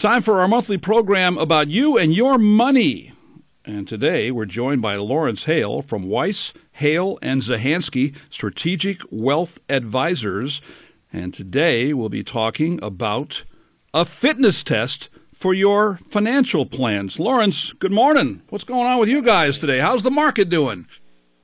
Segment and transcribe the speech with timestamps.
[0.00, 3.12] Time for our monthly program about you and your money.
[3.66, 10.62] And today we're joined by Lawrence Hale from Weiss, Hale, and Zahansky Strategic Wealth Advisors.
[11.12, 13.44] And today we'll be talking about
[13.92, 17.20] a fitness test for your financial plans.
[17.20, 18.40] Lawrence, good morning.
[18.48, 19.80] What's going on with you guys today?
[19.80, 20.86] How's the market doing?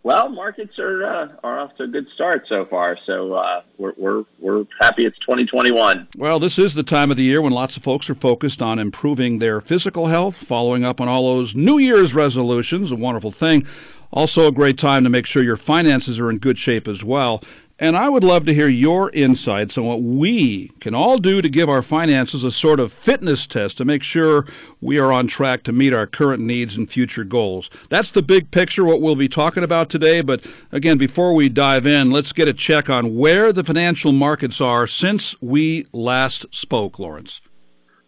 [0.07, 2.96] Well, markets are uh, are off to a good start so far.
[3.07, 6.07] So uh, we're, we're we're happy it's 2021.
[6.16, 8.79] Well, this is the time of the year when lots of folks are focused on
[8.79, 12.93] improving their physical health, following up on all those New Year's resolutions.
[12.93, 13.67] A wonderful thing.
[14.12, 17.43] Also, a great time to make sure your finances are in good shape as well.
[17.79, 21.48] And I would love to hear your insights on what we can all do to
[21.48, 24.46] give our finances a sort of fitness test to make sure
[24.80, 27.68] we are on track to meet our current needs and future goals.
[27.90, 30.22] That's the big picture, what we'll be talking about today.
[30.22, 34.58] But again, before we dive in, let's get a check on where the financial markets
[34.58, 37.42] are since we last spoke, Lawrence.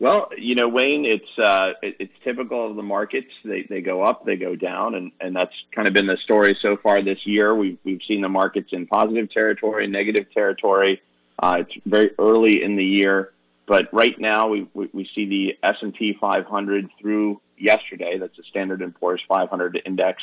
[0.01, 3.31] Well, you know, Wayne, it's uh, it, it's typical of the markets.
[3.45, 6.57] They they go up, they go down, and and that's kind of been the story
[6.63, 7.55] so far this year.
[7.55, 11.03] We've we've seen the markets in positive territory, negative territory.
[11.41, 13.33] Uh, it's very early in the year,
[13.67, 18.19] but right now we we, we see the S and P 500 through yesterday.
[18.19, 20.23] That's the Standard and Poor's 500 index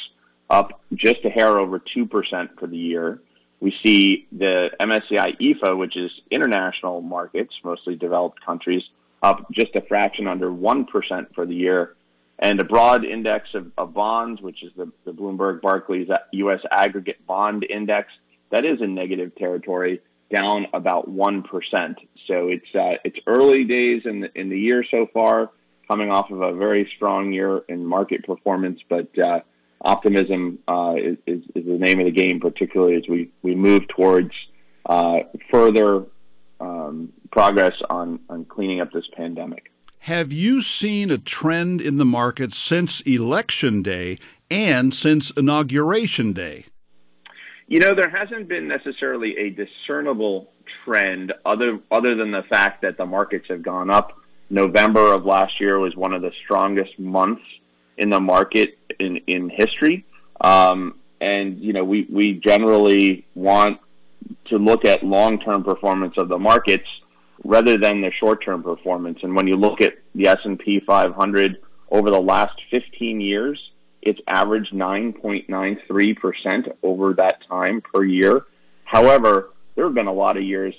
[0.49, 3.19] up just a hair over two percent for the year.
[3.59, 8.83] We see the MSCI EAFE, which is international markets, mostly developed countries
[9.21, 10.87] up just a fraction under 1%
[11.33, 11.95] for the year.
[12.37, 16.59] And a broad index of, of bonds, which is the, the Bloomberg Barclays U.S.
[16.69, 18.09] Aggregate Bond Index,
[18.51, 20.01] that is in negative territory,
[20.35, 21.43] down about 1%.
[22.27, 25.51] So it's, uh, it's early days in the, in the year so far,
[25.87, 29.39] coming off of a very strong year in market performance, but uh,
[29.81, 33.87] optimism uh, is, is, is, the name of the game, particularly as we, we move
[33.87, 34.31] towards
[34.87, 35.19] uh,
[35.51, 36.05] further
[36.59, 39.71] um, progress on, on cleaning up this pandemic.
[39.99, 44.19] Have you seen a trend in the market since election day
[44.51, 46.65] and since inauguration day?
[47.67, 50.51] You know, there hasn't been necessarily a discernible
[50.83, 54.15] trend other other than the fact that the markets have gone up.
[54.51, 57.41] November of last year was one of the strongest months
[57.97, 60.05] in the market in in history.
[60.41, 63.79] Um, and you know, we we generally want
[64.47, 66.87] to look at long-term performance of the markets
[67.43, 69.19] rather than the short-term performance.
[69.23, 71.57] And when you look at the S&P 500
[71.89, 73.59] over the last 15 years,
[74.01, 78.45] it's averaged 9.93% over that time per year.
[78.83, 80.75] However, there have been a lot of years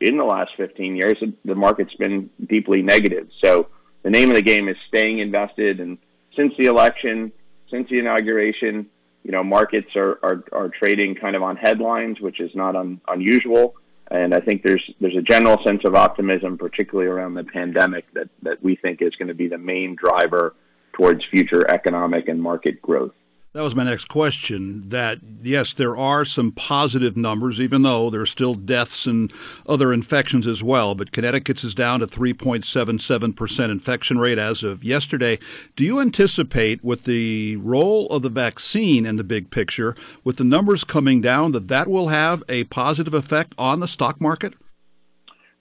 [0.00, 3.28] in the last 15 years that the market's been deeply negative.
[3.42, 3.68] So
[4.02, 5.98] the name of the game is staying invested and
[6.38, 7.32] since the election,
[7.70, 8.86] since the inauguration,
[9.28, 12.98] you know, markets are, are, are trading kind of on headlines, which is not un,
[13.06, 13.76] unusual.
[14.10, 18.30] And I think there's there's a general sense of optimism, particularly around the pandemic, that,
[18.42, 20.54] that we think is going to be the main driver
[20.94, 23.12] towards future economic and market growth.
[23.58, 24.88] That was my next question.
[24.90, 29.32] That, yes, there are some positive numbers, even though there are still deaths and
[29.68, 30.94] other infections as well.
[30.94, 35.40] But Connecticut's is down to 3.77% infection rate as of yesterday.
[35.74, 40.44] Do you anticipate, with the role of the vaccine in the big picture, with the
[40.44, 44.54] numbers coming down, that that will have a positive effect on the stock market?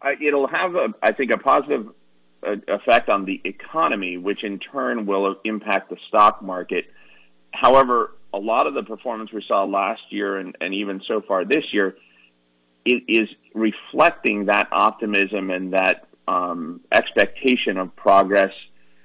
[0.03, 1.87] Uh, it'll have, a, I think, a positive
[2.45, 6.85] uh, effect on the economy, which in turn will impact the stock market
[7.59, 11.43] However, a lot of the performance we saw last year and, and even so far
[11.43, 11.95] this year
[12.85, 18.53] is, is reflecting that optimism and that um, expectation of progress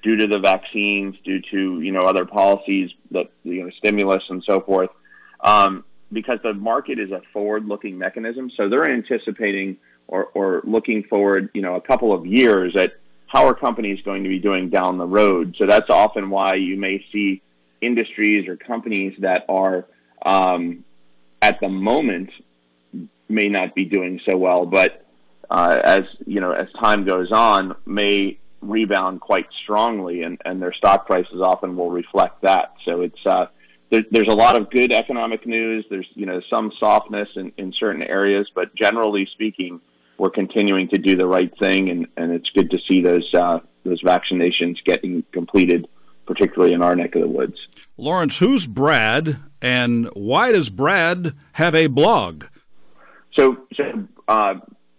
[0.03, 4.43] due to the vaccines, due to you know other policies that you know stimulus and
[4.47, 4.91] so forth.
[5.43, 11.49] Um, because the market is a forward-looking mechanism, so they're anticipating or, or looking forward,
[11.55, 12.93] you know, a couple of years at
[13.27, 15.57] how are companies going to be doing down the road.
[15.59, 17.41] So that's often why you may see
[17.83, 19.85] industries or companies that are
[20.25, 20.85] um,
[21.43, 22.31] at the moment
[23.29, 25.05] may not be doing so well, but
[25.51, 30.73] uh, as you know, as time goes on, may rebound quite strongly, and, and their
[30.73, 32.75] stock prices often will reflect that.
[32.85, 33.47] So it's uh,
[33.91, 35.85] there, there's a lot of good economic news.
[35.91, 39.81] There's you know some softness in, in certain areas, but generally speaking,
[40.17, 43.59] we're continuing to do the right thing, and, and it's good to see those uh,
[43.85, 45.89] those vaccinations getting completed
[46.27, 47.59] particularly in our neck of the woods.
[47.97, 52.45] Lawrence, who's Brad, and why does Brad have a blog?
[53.35, 54.55] So, so uh,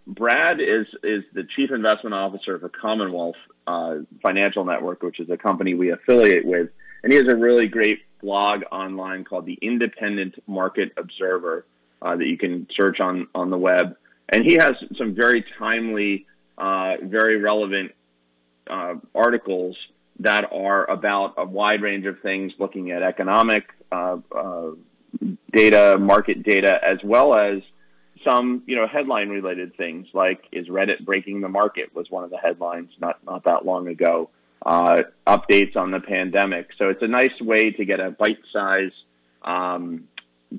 [0.06, 3.36] Brad is is the chief investment officer for Commonwealth
[3.66, 6.70] uh, Financial Network, which is a company we affiliate with,
[7.02, 11.66] and he has a really great blog online called the Independent Market Observer
[12.00, 13.96] uh, that you can search on on the web,
[14.28, 16.26] and he has some very timely,
[16.58, 17.92] uh, very relevant
[18.68, 19.76] uh, articles
[20.20, 24.70] that are about a wide range of things, looking at economic uh, uh,
[25.52, 27.62] data, market data, as well as
[28.24, 32.30] some, you know, headline related things like is Reddit breaking the market was one of
[32.30, 34.30] the headlines not not that long ago.
[34.64, 36.68] Uh, updates on the pandemic.
[36.78, 38.92] So it's a nice way to get a bite size
[39.42, 40.04] um,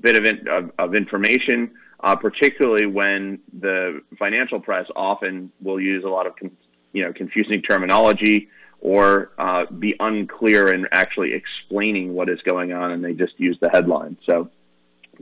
[0.00, 1.72] bit of, in, of, of information,
[2.04, 6.56] uh, particularly when the financial press often will use a lot of con-
[6.92, 8.48] you know confusing terminology
[8.86, 13.58] or uh, be unclear in actually explaining what is going on, and they just use
[13.60, 14.16] the headline.
[14.24, 14.48] So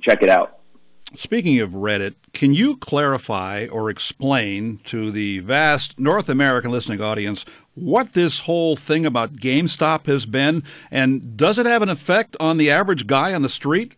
[0.02, 0.58] check it out.
[1.14, 7.46] Speaking of Reddit, can you clarify or explain to the vast North American listening audience
[7.74, 12.58] what this whole thing about GameStop has been, and does it have an effect on
[12.58, 13.96] the average guy on the street?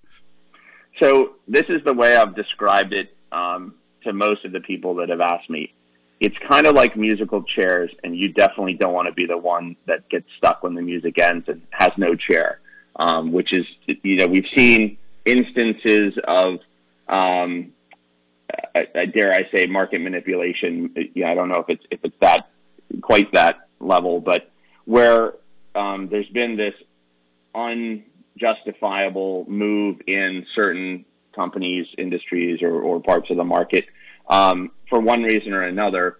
[1.02, 3.74] So, this is the way I've described it um,
[4.04, 5.74] to most of the people that have asked me
[6.18, 9.76] it's kind of like musical chairs, and you definitely don't want to be the one
[9.86, 12.60] that gets stuck when the music ends and has no chair.
[12.98, 13.66] Um, which is,
[14.02, 14.96] you know, we've seen
[15.26, 16.60] instances of,
[17.06, 17.72] um,
[18.74, 20.94] I, I dare I say, market manipulation.
[21.14, 22.48] Yeah, I don't know if it's if it's that
[23.02, 24.50] quite that level, but
[24.86, 25.34] where
[25.74, 26.72] um, there's been this
[27.54, 31.04] unjustifiable move in certain
[31.34, 33.84] companies, industries, or, or parts of the market
[34.28, 36.18] um, for one reason or another.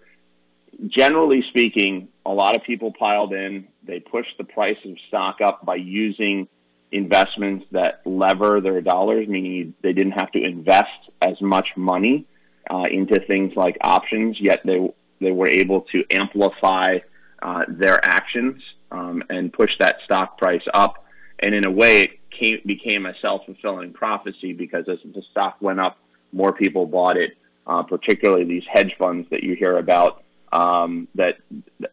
[0.87, 3.67] Generally speaking, a lot of people piled in.
[3.83, 6.47] They pushed the price of stock up by using
[6.91, 10.89] investments that lever their dollars, meaning they didn't have to invest
[11.21, 12.25] as much money
[12.69, 14.89] uh, into things like options, yet they
[15.19, 16.99] they were able to amplify
[17.41, 18.61] uh, their actions
[18.91, 21.05] um, and push that stock price up.
[21.39, 25.57] And in a way, it came, became a self fulfilling prophecy because as the stock
[25.59, 25.97] went up,
[26.31, 27.31] more people bought it
[27.67, 31.35] uh, particularly these hedge funds that you hear about um, that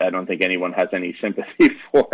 [0.01, 2.09] I don't think anyone has any sympathy for,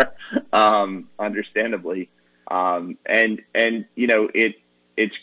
[0.53, 2.09] um, understandably.
[2.51, 4.57] Um, and and you know it
[4.97, 5.15] it's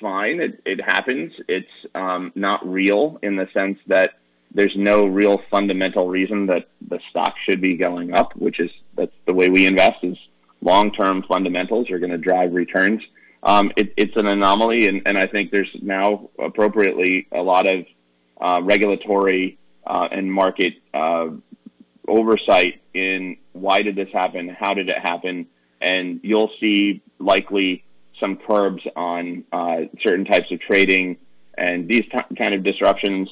[0.00, 0.40] fine.
[0.40, 1.32] It, it happens.
[1.48, 4.18] It's um, not real in the sense that
[4.54, 9.12] there's no real fundamental reason that the stock should be going up, which is that's
[9.26, 10.16] the way we invest is
[10.60, 13.02] long term fundamentals are going to drive returns
[13.42, 17.86] um, it, it's an anomaly, and, and, I think there's now appropriately a lot of
[18.40, 21.28] uh, regulatory uh, and market uh,
[22.06, 25.46] oversight in why did this happen, how did it happen,
[25.80, 27.84] and you'll see likely
[28.18, 31.16] some curbs on uh, certain types of trading,
[31.56, 33.30] and these t- kind of disruptions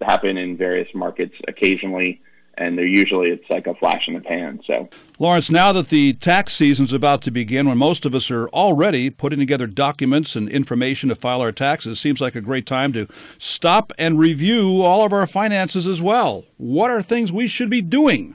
[0.00, 2.20] happen in various markets occasionally
[2.58, 4.60] and they're usually it's like a flash in the pan.
[4.66, 4.88] So,
[5.18, 9.08] Lawrence, now that the tax season's about to begin, when most of us are already
[9.10, 13.06] putting together documents and information to file our taxes, seems like a great time to
[13.38, 16.44] stop and review all of our finances as well.
[16.56, 18.34] What are things we should be doing?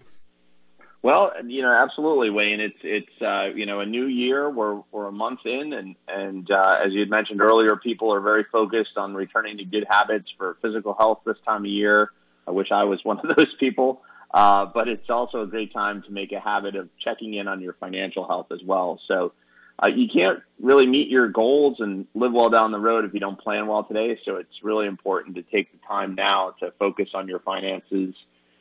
[1.02, 2.62] Well, you know, absolutely, Wayne.
[2.62, 4.50] It's it's uh, you know a new year.
[4.50, 8.22] We're we're a month in, and and uh, as you had mentioned earlier, people are
[8.22, 12.10] very focused on returning to good habits for physical health this time of year.
[12.48, 14.02] I wish I was one of those people.
[14.34, 17.62] Uh, but it's also a great time to make a habit of checking in on
[17.62, 19.00] your financial health as well.
[19.08, 19.34] So
[19.78, 23.20] uh, you can't really meet your goals and live well down the road if you
[23.20, 24.20] don't plan well today.
[24.26, 28.16] So it's really important to take the time now to focus on your finances,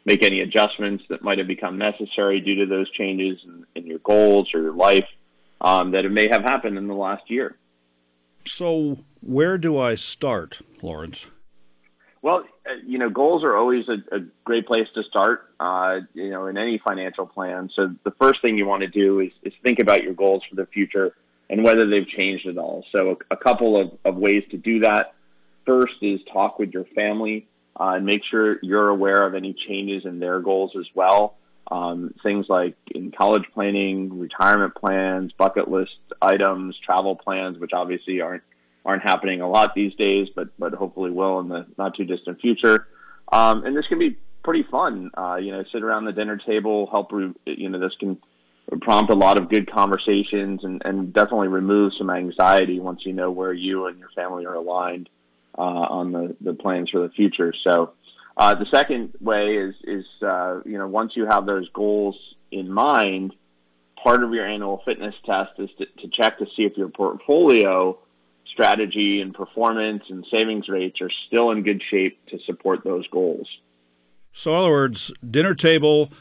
[0.04, 4.00] make any adjustments that might have become necessary due to those changes in, in your
[4.00, 5.06] goals or your life
[5.62, 7.56] um, that it may have happened in the last year.
[8.46, 11.26] So where do I start, Lawrence?
[12.20, 12.44] Well,
[12.86, 16.56] you know, goals are always a, a great place to start, uh, you know, in
[16.56, 17.70] any financial plan.
[17.74, 20.56] So the first thing you want to do is, is think about your goals for
[20.56, 21.14] the future
[21.50, 22.84] and whether they've changed at all.
[22.94, 25.14] So a, a couple of, of ways to do that.
[25.66, 27.46] First is talk with your family
[27.78, 31.36] uh, and make sure you're aware of any changes in their goals as well.
[31.70, 38.20] Um, things like in college planning, retirement plans, bucket list items, travel plans, which obviously
[38.20, 38.42] aren't
[38.84, 42.40] aren't happening a lot these days, but but hopefully will in the not too distant
[42.40, 42.86] future.
[43.32, 45.10] Um, and this can be pretty fun.
[45.16, 47.12] Uh, you know, sit around the dinner table, help.
[47.12, 48.18] Re- you know, this can
[48.80, 53.30] prompt a lot of good conversations and, and definitely remove some anxiety once you know
[53.30, 55.08] where you and your family are aligned
[55.58, 57.52] uh, on the, the plans for the future.
[57.64, 57.92] So.
[58.34, 62.16] Uh, the second way is, is uh, you know, once you have those goals
[62.50, 63.34] in mind,
[64.02, 67.98] part of your annual fitness test is to, to check to see if your portfolio
[68.50, 73.48] strategy and performance and savings rates are still in good shape to support those goals.
[74.32, 76.12] So, in other words, dinner table.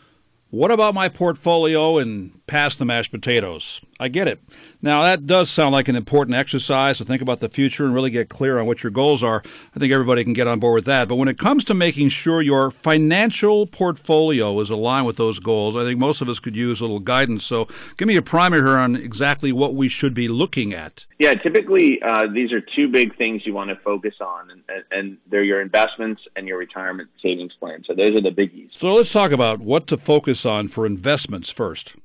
[0.49, 3.79] What about my portfolio and past the mashed potatoes.
[3.97, 4.41] I get it.
[4.81, 8.09] Now, that does sound like an important exercise to think about the future and really
[8.09, 9.41] get clear on what your goals are.
[9.73, 11.07] I think everybody can get on board with that.
[11.07, 15.77] But when it comes to making sure your financial portfolio is aligned with those goals,
[15.77, 17.45] I think most of us could use a little guidance.
[17.45, 21.05] So give me a primer here on exactly what we should be looking at.
[21.19, 25.17] Yeah, typically uh, these are two big things you want to focus on, and, and
[25.29, 27.85] they're your investments and your retirement savings plan.
[27.87, 28.71] So those are the biggies.
[28.77, 31.95] So let's talk about what to focus on for investments first.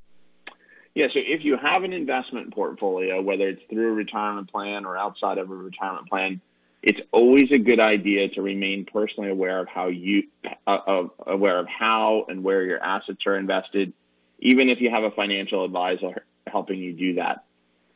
[0.96, 4.96] Yeah, so if you have an investment portfolio, whether it's through a retirement plan or
[4.96, 6.40] outside of a retirement plan,
[6.82, 10.22] it's always a good idea to remain personally aware of how you
[10.66, 13.92] uh, aware of how and where your assets are invested,
[14.38, 17.44] even if you have a financial advisor helping you do that.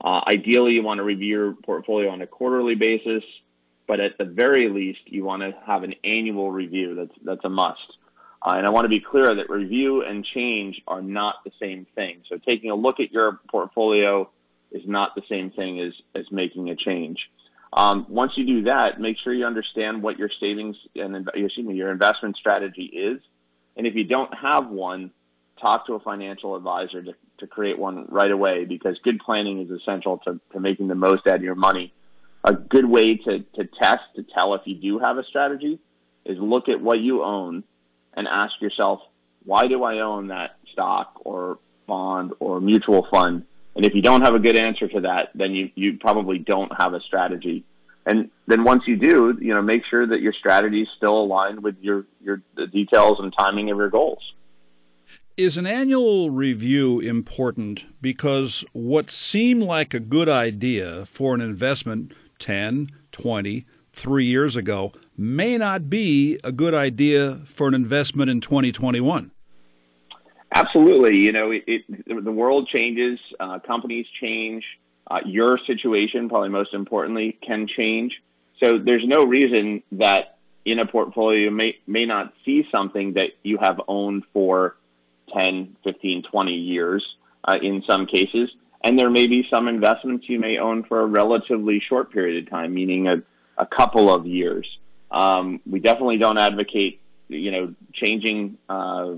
[0.04, 3.24] Uh, ideally, you want to review your portfolio on a quarterly basis,
[3.88, 6.96] but at the very least, you want to have an annual review.
[6.96, 7.80] That's that's a must.
[8.42, 11.86] Uh, and I want to be clear that review and change are not the same
[11.94, 12.22] thing.
[12.28, 14.30] So taking a look at your portfolio
[14.72, 17.18] is not the same thing as, as making a change.
[17.72, 21.74] Um, once you do that, make sure you understand what your savings and excuse me,
[21.74, 23.20] your investment strategy is.
[23.76, 25.12] And if you don't have one,
[25.60, 29.70] talk to a financial advisor to, to create one right away because good planning is
[29.70, 31.92] essential to, to making the most out of your money.
[32.42, 35.78] A good way to, to test to tell if you do have a strategy
[36.24, 37.64] is look at what you own
[38.14, 39.00] and ask yourself,
[39.44, 43.44] why do I own that stock or bond or mutual fund?
[43.74, 46.72] And if you don't have a good answer to that, then you, you probably don't
[46.76, 47.64] have a strategy.
[48.04, 51.62] And then once you do, you know, make sure that your strategy is still aligned
[51.62, 54.32] with your, your the details and timing of your goals.
[55.36, 62.12] Is an annual review important because what seemed like a good idea for an investment
[62.38, 68.40] 10, 20, three years ago may not be a good idea for an investment in
[68.40, 69.30] 2021.
[70.52, 71.18] Absolutely.
[71.18, 74.64] You know, it, it, the world changes, uh, companies change,
[75.10, 78.14] uh, your situation, probably most importantly, can change.
[78.62, 83.30] So there's no reason that in a portfolio you may, may not see something that
[83.42, 84.76] you have owned for
[85.34, 87.06] 10, 15, 20 years
[87.44, 88.50] uh, in some cases.
[88.82, 92.50] And there may be some investments you may own for a relatively short period of
[92.50, 93.22] time, meaning a,
[93.58, 94.66] a couple of years.
[95.10, 99.14] Um, we definitely don't advocate, you know, changing uh,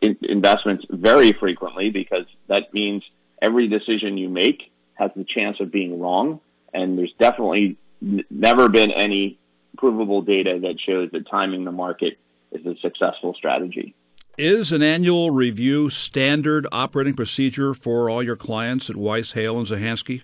[0.00, 3.02] in- investments very frequently because that means
[3.40, 6.40] every decision you make has the chance of being wrong.
[6.72, 9.38] And there's definitely n- never been any
[9.76, 12.18] provable data that shows that timing the market
[12.52, 13.94] is a successful strategy.
[14.36, 19.66] Is an annual review standard operating procedure for all your clients at Weiss, Hale, and
[19.66, 20.22] Zahansky?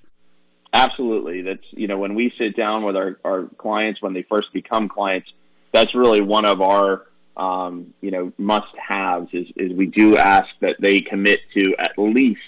[0.74, 1.42] Absolutely.
[1.42, 4.88] That's, you know, when we sit down with our, our clients when they first become
[4.88, 5.30] clients,
[5.72, 10.48] that's really one of our, um, you know, must haves is, is we do ask
[10.60, 12.40] that they commit to at least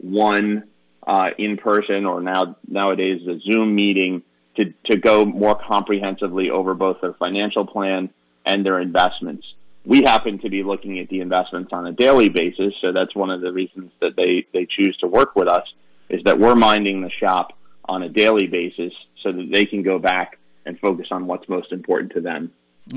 [0.00, 0.64] one
[1.06, 4.22] uh, in person or now nowadays a Zoom meeting
[4.56, 8.10] to, to go more comprehensively over both their financial plan
[8.44, 9.46] and their investments.
[9.84, 13.30] We happen to be looking at the investments on a daily basis, so that's one
[13.30, 15.66] of the reasons that they, they choose to work with us
[16.08, 17.52] is that we're minding the shop
[17.90, 21.72] on a daily basis so that they can go back and focus on what's most
[21.72, 22.52] important to them.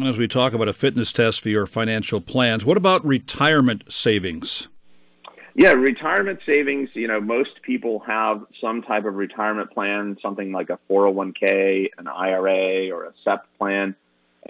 [0.06, 4.68] As we talk about a fitness test for your financial plans, what about retirement savings?
[5.56, 10.70] Yeah, retirement savings, you know, most people have some type of retirement plan, something like
[10.70, 13.96] a 401k, an IRA, or a SEP plan.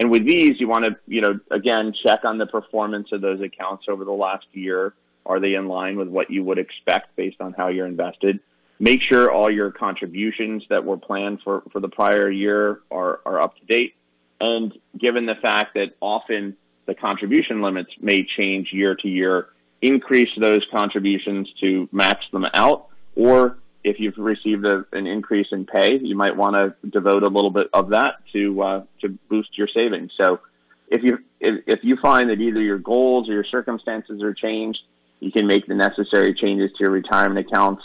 [0.00, 3.40] And with these, you want to, you know, again, check on the performance of those
[3.40, 4.92] accounts over the last year.
[5.24, 8.40] Are they in line with what you would expect based on how you're invested?
[8.78, 13.40] Make sure all your contributions that were planned for, for the prior year are, are
[13.40, 13.94] up to date.
[14.40, 19.48] And given the fact that often the contribution limits may change year to year,
[19.80, 22.88] increase those contributions to max them out.
[23.16, 27.28] Or if you've received a, an increase in pay, you might want to devote a
[27.28, 30.10] little bit of that to uh, to boost your savings.
[30.18, 30.40] So
[30.88, 34.80] if you if, if you find that either your goals or your circumstances are changed,
[35.20, 37.82] you can make the necessary changes to your retirement accounts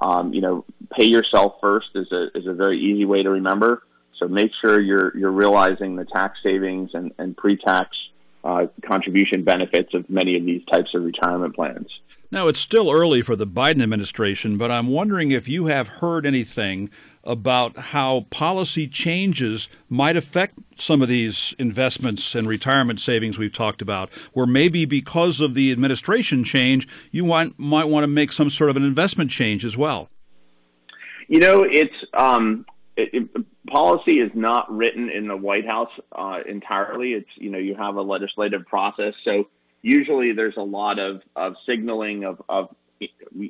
[0.00, 0.64] um, you know,
[0.96, 3.82] pay yourself first is a is a very easy way to remember.
[4.18, 7.88] So make sure you're you're realizing the tax savings and, and pre-tax
[8.44, 11.88] uh, contribution benefits of many of these types of retirement plans.
[12.30, 16.24] Now it's still early for the Biden administration, but I'm wondering if you have heard
[16.24, 16.90] anything
[17.24, 23.82] about how policy changes might affect some of these investments and retirement savings we've talked
[23.82, 28.48] about, where maybe because of the administration change, you want, might want to make some
[28.48, 30.08] sort of an investment change as well.
[31.28, 36.38] You know, it's um, it, it, policy is not written in the White House uh,
[36.48, 37.12] entirely.
[37.12, 39.46] It's you know you have a legislative process, so
[39.82, 42.74] usually there's a lot of, of signaling of, of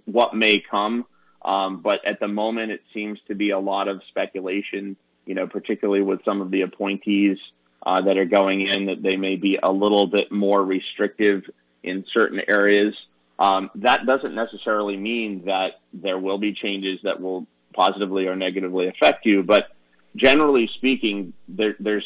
[0.05, 1.07] what may come.
[1.43, 4.97] Um, but at the moment, it seems to be a lot of speculation.
[5.27, 7.39] You know, particularly with some of the appointees
[7.85, 11.45] uh, that are going in, that they may be a little bit more restrictive
[11.83, 12.95] in certain areas.
[13.39, 18.89] Um, that doesn't necessarily mean that there will be changes that will positively or negatively
[18.89, 19.69] affect you, but
[20.17, 22.05] generally speaking, there, there's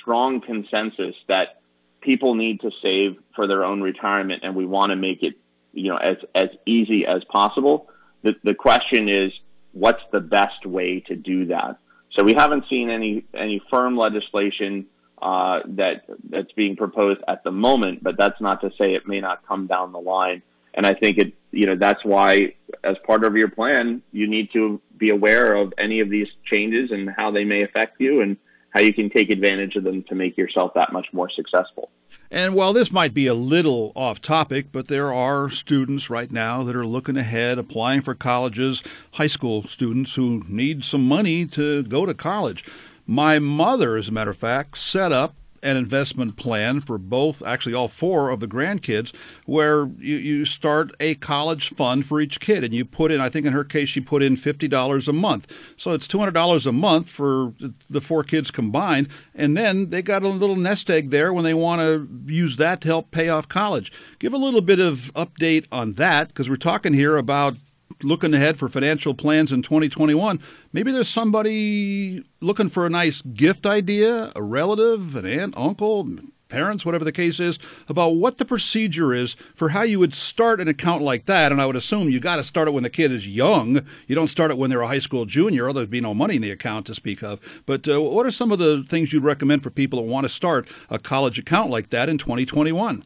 [0.00, 1.60] strong consensus that
[2.00, 5.34] people need to save for their own retirement, and we want to make it,
[5.72, 7.89] you know, as as easy as possible.
[8.22, 9.32] The the question is,
[9.72, 11.78] what's the best way to do that?
[12.16, 14.86] So we haven't seen any any firm legislation
[15.22, 19.20] uh, that that's being proposed at the moment, but that's not to say it may
[19.20, 20.42] not come down the line.
[20.72, 24.52] And I think it, you know, that's why as part of your plan, you need
[24.52, 28.36] to be aware of any of these changes and how they may affect you and
[28.70, 31.90] how you can take advantage of them to make yourself that much more successful.
[32.32, 36.62] And while this might be a little off topic, but there are students right now
[36.62, 38.84] that are looking ahead, applying for colleges,
[39.14, 42.64] high school students who need some money to go to college.
[43.04, 47.74] My mother, as a matter of fact, set up an investment plan for both, actually
[47.74, 49.14] all four of the grandkids,
[49.44, 52.64] where you, you start a college fund for each kid.
[52.64, 55.52] And you put in, I think in her case, she put in $50 a month.
[55.76, 57.54] So it's $200 a month for
[57.88, 59.08] the four kids combined.
[59.34, 62.80] And then they got a little nest egg there when they want to use that
[62.82, 63.92] to help pay off college.
[64.18, 67.56] Give a little bit of update on that because we're talking here about
[68.02, 70.40] looking ahead for financial plans in 2021,
[70.72, 76.08] maybe there's somebody looking for a nice gift idea, a relative, an aunt, uncle,
[76.50, 80.60] parents, whatever the case is, about what the procedure is for how you would start
[80.60, 81.52] an account like that.
[81.52, 83.86] And I would assume you got to start it when the kid is young.
[84.06, 86.36] You don't start it when they're a high school junior, or there'd be no money
[86.36, 87.40] in the account to speak of.
[87.64, 90.28] But uh, what are some of the things you'd recommend for people that want to
[90.28, 93.04] start a college account like that in 2021?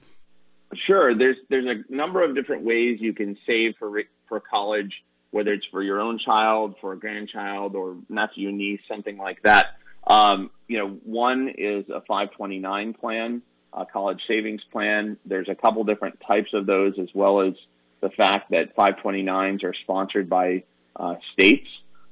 [0.87, 1.17] Sure.
[1.17, 3.89] There's there's a number of different ways you can save for
[4.35, 4.93] for college,
[5.31, 9.77] whether it's for your own child, for a grandchild, or nephew, niece, something like that.
[10.09, 15.19] Um, you know, one is a 529 plan, a college savings plan.
[15.25, 17.55] There's a couple different types of those, as well as
[18.01, 20.65] the fact that 529s are sponsored by
[20.97, 21.69] uh, states.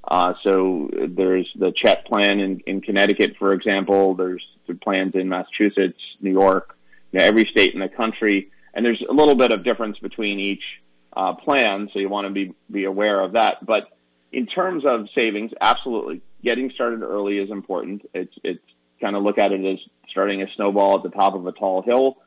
[0.06, 4.14] Uh, so there's the CHET plan in, in Connecticut, for example.
[4.14, 6.76] There's the plans in Massachusetts, New York,
[7.10, 10.38] you know, every state in the country, and there's a little bit of difference between
[10.38, 10.62] each
[11.14, 13.64] uh, plan, so you want to be be aware of that.
[13.64, 13.88] But
[14.32, 18.08] in terms of savings, absolutely, getting started early is important.
[18.14, 18.62] It's it's
[19.00, 19.78] kind of look at it as
[20.10, 22.18] starting a snowball at the top of a tall hill.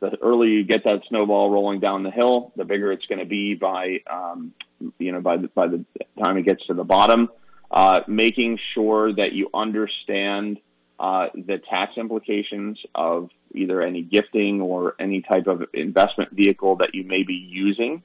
[0.00, 3.24] The earlier you get that snowball rolling down the hill, the bigger it's going to
[3.24, 4.52] be by um,
[4.98, 5.84] you know by the by the
[6.22, 7.30] time it gets to the bottom.
[7.68, 10.58] Uh, making sure that you understand
[11.00, 16.94] uh, the tax implications of either any gifting or any type of investment vehicle that
[16.94, 18.02] you may be using.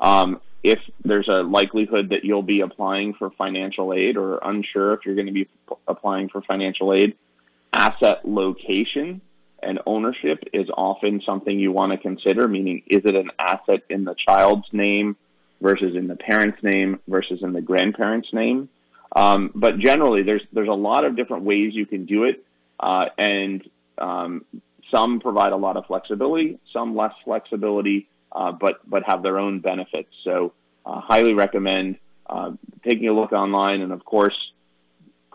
[0.00, 5.00] Um, if there's a likelihood that you'll be applying for financial aid or unsure if
[5.04, 7.16] you're going to be p- applying for financial aid,
[7.72, 9.20] asset location
[9.62, 14.04] and ownership is often something you want to consider, meaning is it an asset in
[14.04, 15.16] the child's name
[15.60, 18.68] versus in the parent's name versus in the grandparent's name?
[19.14, 22.44] Um, but generally, there's there's a lot of different ways you can do it,
[22.78, 24.44] uh, and um,
[24.92, 29.60] some provide a lot of flexibility, some less flexibility, uh, but but have their own
[29.60, 30.10] benefits.
[30.24, 30.52] So,
[30.84, 32.52] uh, highly recommend uh,
[32.84, 34.36] taking a look online, and of course,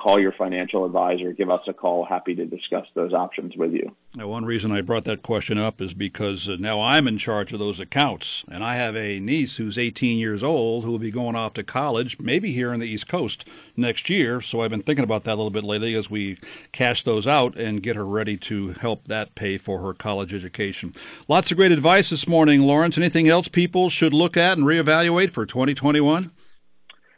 [0.04, 2.04] call your financial advisor, give us a call.
[2.04, 3.96] Happy to discuss those options with you.
[4.16, 7.54] Now, one reason I brought that question up is because uh, now I'm in charge
[7.54, 11.10] of those accounts, and I have a niece who's 18 years old who will be
[11.10, 13.46] going off to college, maybe here in the East Coast
[13.78, 14.42] next year.
[14.42, 16.38] So I've been thinking about that a little bit lately as we
[16.74, 20.94] cash those out and get her ready to help that pay for her college education.
[21.30, 22.98] Lots of great advice this morning, Lawrence.
[22.98, 26.30] Anything else people should look at and reevaluate for 2021?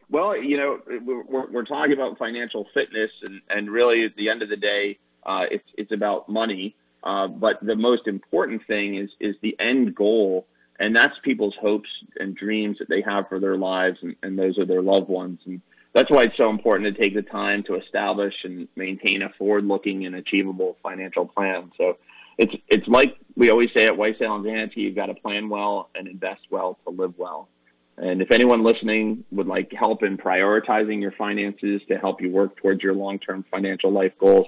[0.09, 4.41] Well, you know, we're, we're talking about financial fitness, and, and really at the end
[4.43, 6.75] of the day, uh, it's it's about money.
[7.03, 10.47] Uh, but the most important thing is is the end goal,
[10.79, 11.89] and that's people's hopes
[12.19, 15.39] and dreams that they have for their lives and, and those of their loved ones.
[15.45, 15.61] And
[15.93, 20.05] that's why it's so important to take the time to establish and maintain a forward-looking
[20.05, 21.71] and achievable financial plan.
[21.77, 21.97] So
[22.37, 25.89] it's it's like we always say at White and Vanity, you've got to plan well
[25.95, 27.47] and invest well to live well.
[27.97, 32.57] And if anyone listening would like help in prioritizing your finances to help you work
[32.57, 34.45] towards your long-term financial life goals,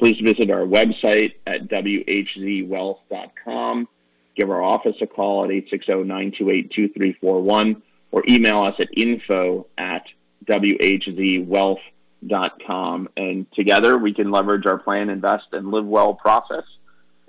[0.00, 3.88] please visit our website at whzwealth.com.
[4.36, 7.82] Give our office a call at 860-928-2341
[8.12, 10.06] or email us at info at
[10.46, 13.08] whzwealth.com.
[13.16, 16.64] And together we can leverage our plan, invest, and live well process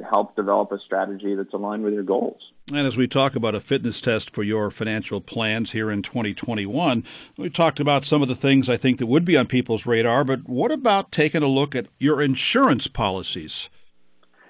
[0.03, 2.39] help develop a strategy that's aligned with your goals.
[2.69, 7.03] And as we talk about a fitness test for your financial plans here in 2021,
[7.37, 10.23] we talked about some of the things I think that would be on people's radar,
[10.23, 13.69] but what about taking a look at your insurance policies?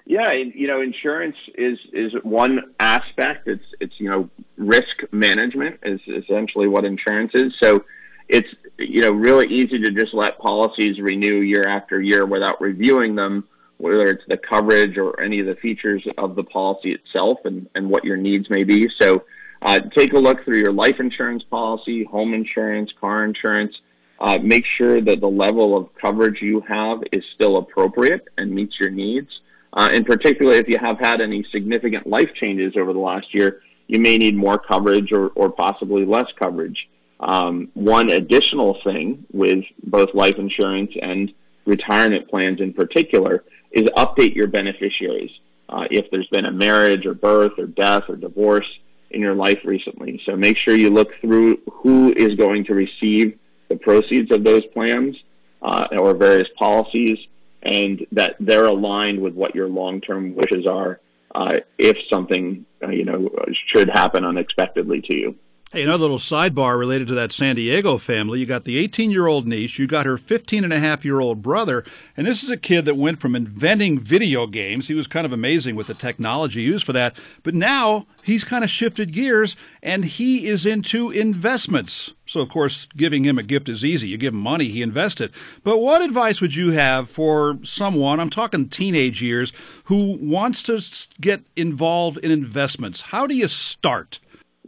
[0.08, 3.46] Yeah, you know, insurance is is one aspect.
[3.46, 7.52] It's it's you know risk management is essentially what insurance is.
[7.62, 7.84] So
[8.26, 13.16] it's you know really easy to just let policies renew year after year without reviewing
[13.16, 13.46] them,
[13.78, 17.88] whether it's the coverage or any of the features of the policy itself and and
[17.88, 18.88] what your needs may be.
[19.00, 19.24] So
[19.62, 23.74] uh, take a look through your life insurance policy, home insurance, car insurance.
[24.20, 28.74] Uh, make sure that the level of coverage you have is still appropriate and meets
[28.80, 29.28] your needs.
[29.72, 33.60] Uh, and particularly if you have had any significant life changes over the last year,
[33.86, 36.88] you may need more coverage or, or possibly less coverage.
[37.20, 41.32] Um, one additional thing with both life insurance and
[41.64, 45.30] retirement plans in particular is update your beneficiaries.
[45.68, 48.66] Uh, if there's been a marriage or birth or death or divorce
[49.10, 50.20] in your life recently.
[50.24, 54.64] So make sure you look through who is going to receive the proceeds of those
[54.66, 55.16] plans
[55.62, 57.18] uh, or various policies
[57.62, 61.00] and that they're aligned with what your long-term wishes are
[61.34, 63.28] uh, if something uh, you know
[63.66, 65.36] should happen unexpectedly to you.
[65.70, 68.40] Hey, another little sidebar related to that San Diego family.
[68.40, 71.20] You got the 18 year old niece, you got her 15 and a half year
[71.20, 71.84] old brother,
[72.16, 74.88] and this is a kid that went from inventing video games.
[74.88, 78.64] He was kind of amazing with the technology used for that, but now he's kind
[78.64, 82.14] of shifted gears and he is into investments.
[82.24, 84.08] So, of course, giving him a gift is easy.
[84.08, 85.32] You give him money, he invests it.
[85.64, 89.52] But what advice would you have for someone, I'm talking teenage years,
[89.84, 90.82] who wants to
[91.20, 93.02] get involved in investments?
[93.02, 94.18] How do you start?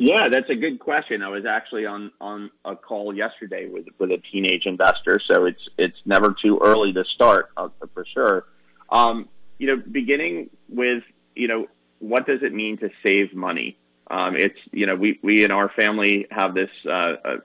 [0.02, 1.22] Yeah, that's a good question.
[1.22, 5.60] I was actually on on a call yesterday with with a teenage investor, so it's
[5.76, 8.46] it's never too early to start uh, for sure.
[8.88, 11.02] Um, you know, beginning with
[11.34, 11.66] you know
[11.98, 13.76] what does it mean to save money?
[14.10, 16.90] Um, it's you know we we in our family have this uh,
[17.22, 17.36] uh,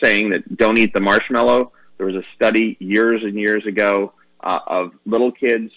[0.00, 1.72] saying that don't eat the marshmallow.
[1.96, 5.72] There was a study years and years ago uh, of little kids.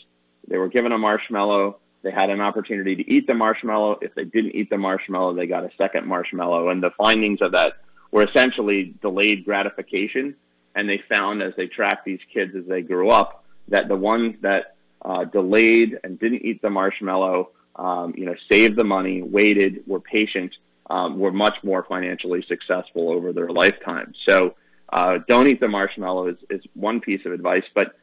[0.47, 3.99] They were given a marshmallow they had an opportunity to eat the marshmallow.
[4.01, 6.69] If they didn't eat the marshmallow, they got a second marshmallow.
[6.69, 7.73] And the findings of that
[8.11, 10.35] were essentially delayed gratification.
[10.75, 14.35] And they found as they tracked these kids as they grew up that the ones
[14.41, 19.83] that uh, delayed and didn't eat the marshmallow, um, you know, saved the money, waited,
[19.87, 20.53] were patient,
[20.89, 24.13] um, were much more financially successful over their lifetime.
[24.27, 24.55] So
[24.91, 27.63] uh, don't eat the marshmallow is, is one piece of advice.
[27.75, 27.95] But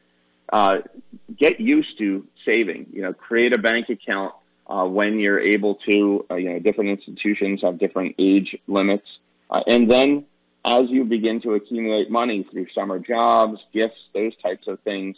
[0.51, 0.77] uh,
[1.37, 2.87] get used to saving.
[2.93, 4.33] You know, create a bank account
[4.67, 6.25] uh, when you're able to.
[6.29, 9.07] Uh, you know, different institutions have different age limits,
[9.49, 10.25] uh, and then
[10.65, 15.15] as you begin to accumulate money through summer jobs, gifts, those types of things,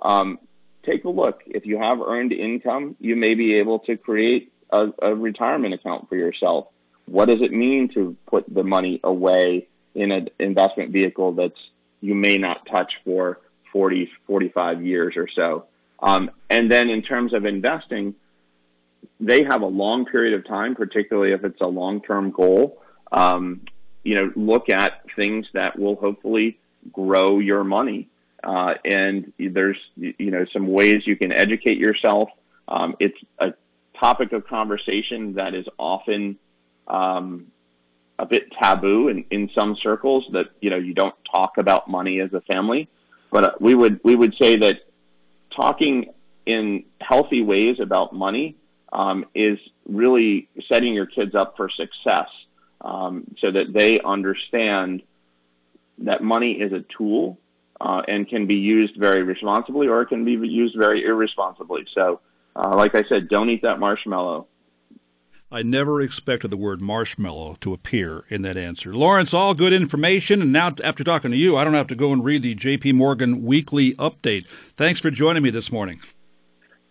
[0.00, 0.38] um,
[0.84, 1.40] take a look.
[1.46, 6.08] If you have earned income, you may be able to create a, a retirement account
[6.08, 6.68] for yourself.
[7.06, 11.58] What does it mean to put the money away in an investment vehicle that's
[12.00, 13.40] you may not touch for
[13.72, 15.66] 40, 45 years or so.
[16.02, 18.14] Um, and then in terms of investing,
[19.18, 22.80] they have a long period of time, particularly if it's a long-term goal.
[23.12, 23.62] Um,
[24.02, 26.58] you know, look at things that will hopefully
[26.92, 28.08] grow your money.
[28.42, 32.30] Uh, and there's, you know, some ways you can educate yourself.
[32.66, 33.52] Um, it's a
[33.98, 36.38] topic of conversation that is often
[36.88, 37.48] um,
[38.18, 42.20] a bit taboo in, in some circles that, you know, you don't talk about money
[42.20, 42.88] as a family.
[43.30, 44.76] But uh, we would we would say that
[45.54, 46.12] talking
[46.46, 48.56] in healthy ways about money
[48.92, 52.28] um, is really setting your kids up for success,
[52.80, 55.02] um, so that they understand
[55.98, 57.38] that money is a tool
[57.80, 61.86] uh, and can be used very responsibly, or it can be used very irresponsibly.
[61.94, 62.20] So,
[62.56, 64.46] uh, like I said, don't eat that marshmallow.
[65.52, 68.94] I never expected the word marshmallow to appear in that answer.
[68.94, 70.40] Lawrence, all good information.
[70.40, 72.94] And now, after talking to you, I don't have to go and read the JP
[72.94, 74.46] Morgan weekly update.
[74.76, 76.00] Thanks for joining me this morning.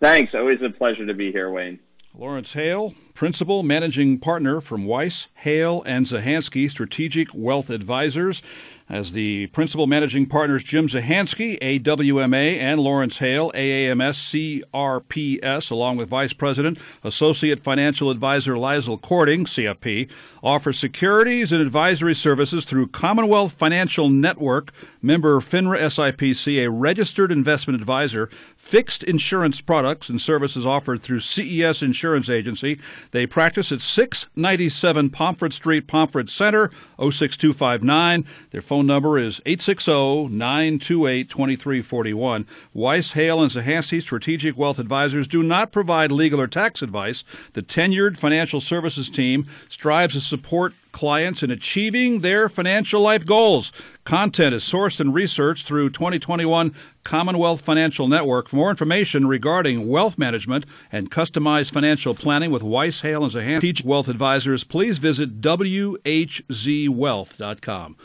[0.01, 0.33] Thanks.
[0.35, 1.79] Always a pleasure to be here, Wayne.
[2.13, 8.41] Lawrence Hale, Principal Managing Partner from Weiss, Hale, and Zahansky Strategic Wealth Advisors
[8.89, 16.09] as the principal managing partners Jim Zahansky, AWMA, and Lawrence Hale, AAMS CRPS, along with
[16.09, 20.09] Vice President, Associate Financial Advisor Lizel Cording, CFP,
[20.41, 24.71] offer securities and advisory services through Commonwealth Financial Network,
[25.01, 31.81] member FINRA SIPC, a registered investment advisor fixed insurance products and services offered through CES
[31.81, 32.79] Insurance Agency.
[33.11, 38.25] They practice at 697 Pomfret Street, Pomfret Center, 06259.
[38.51, 42.47] Their phone number is 860 928 2341.
[42.73, 47.23] Weiss, Hale, and Zahansky Strategic Wealth Advisors do not provide legal or tax advice.
[47.53, 53.71] The tenured financial services team strives to support clients in achieving their financial life goals.
[54.03, 58.49] Content is sourced and researched through 2021 Commonwealth Financial Network.
[58.49, 63.85] For more information regarding wealth management and customized financial planning with Weiss, Hale, and Zahan
[63.85, 67.95] Wealth Advisors, please visit WHZWealth.com.